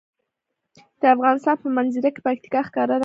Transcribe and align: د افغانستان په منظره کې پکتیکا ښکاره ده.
د 1.01 1.03
افغانستان 1.15 1.55
په 1.61 1.67
منظره 1.75 2.09
کې 2.13 2.21
پکتیکا 2.25 2.61
ښکاره 2.67 2.93
ده. 2.97 2.99